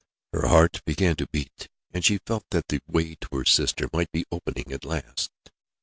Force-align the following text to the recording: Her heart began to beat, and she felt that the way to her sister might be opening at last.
Her 0.33 0.47
heart 0.47 0.83
began 0.83 1.15
to 1.17 1.27
beat, 1.27 1.67
and 1.93 2.03
she 2.03 2.17
felt 2.25 2.45
that 2.49 2.69
the 2.69 2.81
way 2.87 3.13
to 3.13 3.27
her 3.37 3.45
sister 3.45 3.87
might 3.93 4.11
be 4.11 4.25
opening 4.31 4.73
at 4.73 4.83
last. 4.83 5.29